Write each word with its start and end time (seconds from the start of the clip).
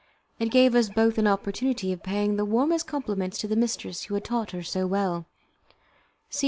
It 0.39 0.49
gave 0.49 0.73
us 0.73 0.89
both 0.89 1.19
an 1.19 1.27
opportunity 1.27 1.93
of 1.93 2.01
paying 2.01 2.35
the 2.35 2.43
warmest 2.43 2.87
compliments 2.87 3.37
to 3.37 3.47
the 3.47 3.55
mistress 3.55 4.05
who 4.05 4.15
had 4.15 4.23
taught 4.23 4.49
her 4.49 4.63
so 4.63 4.87
well. 4.87 5.27